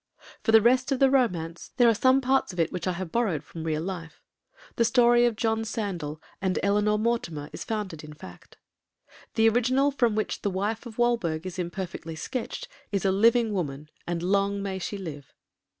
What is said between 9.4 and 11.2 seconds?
original from which the Wife of